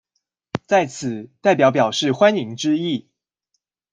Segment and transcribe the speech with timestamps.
[0.65, 3.11] 在此代表表示歡迎之意